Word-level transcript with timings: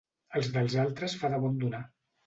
El 0.39 0.47
dels 0.55 0.79
altres 0.85 1.19
fa 1.23 1.33
de 1.35 1.43
bon 1.47 1.65
donar. 1.67 1.89